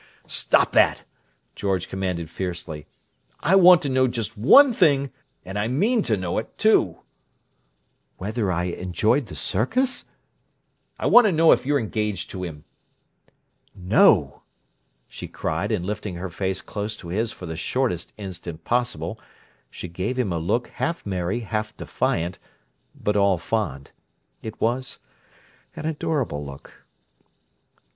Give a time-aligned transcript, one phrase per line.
[0.25, 1.03] "Stop that!"
[1.53, 2.87] George commanded fiercely.
[3.41, 5.11] "I want to know just one thing,
[5.45, 7.01] and I mean to know it, too!"
[8.17, 10.05] "Whether I enjoyed the circus?"
[10.97, 12.63] "I want to know if you're engaged to him!"
[13.75, 14.41] "No!"
[15.07, 19.19] she cried and lifting her face close to his for the shortest instant possible,
[19.69, 22.39] she gave him a look half merry, half defiant,
[22.99, 23.91] but all fond.
[24.41, 24.97] It was
[25.75, 26.73] an adorable look.